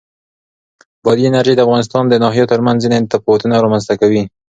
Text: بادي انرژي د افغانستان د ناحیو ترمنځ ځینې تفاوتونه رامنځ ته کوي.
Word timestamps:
بادي 1.03 1.23
انرژي 1.29 1.53
د 1.55 1.59
افغانستان 1.65 2.03
د 2.07 2.13
ناحیو 2.23 2.51
ترمنځ 2.51 2.77
ځینې 2.83 2.97
تفاوتونه 3.13 3.55
رامنځ 3.65 3.83
ته 3.89 3.95
کوي. 4.01 4.23